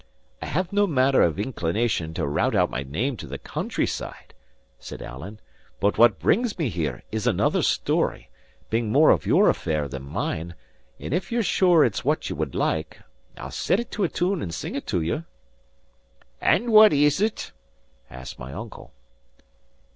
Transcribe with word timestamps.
"I 0.41 0.47
have 0.47 0.73
no 0.73 0.87
manner 0.87 1.21
of 1.21 1.37
inclination 1.37 2.15
to 2.15 2.25
rowt 2.25 2.55
out 2.55 2.71
my 2.71 2.81
name 2.81 3.17
to 3.17 3.27
the 3.27 3.37
country 3.37 3.85
side," 3.85 4.33
said 4.79 4.99
Alan; 4.99 5.39
"but 5.79 5.99
what 5.99 6.17
brings 6.17 6.57
me 6.57 6.69
here 6.69 7.03
is 7.11 7.27
another 7.27 7.61
story, 7.61 8.31
being 8.71 8.91
more 8.91 9.11
of 9.11 9.27
your 9.27 9.47
affair 9.47 9.87
than 9.87 10.01
mine; 10.01 10.55
and 10.99 11.13
if 11.13 11.31
ye're 11.31 11.43
sure 11.43 11.85
it's 11.85 12.03
what 12.03 12.31
ye 12.31 12.33
would 12.33 12.55
like, 12.55 12.99
I'll 13.37 13.51
set 13.51 13.79
it 13.79 13.91
to 13.91 14.03
a 14.03 14.09
tune 14.09 14.41
and 14.41 14.51
sing 14.51 14.73
it 14.73 14.87
to 14.87 15.01
you." 15.01 15.25
"And 16.41 16.71
what 16.71 16.93
is't?" 16.93 17.51
asked 18.09 18.39
my 18.39 18.53
uncle. 18.53 18.93